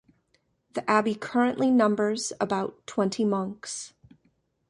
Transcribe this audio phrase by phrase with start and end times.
[0.73, 3.93] The abbey currently numbers about twenty monks.